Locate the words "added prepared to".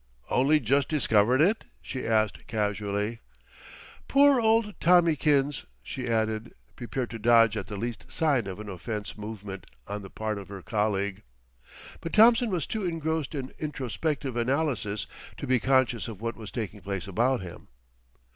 6.07-7.19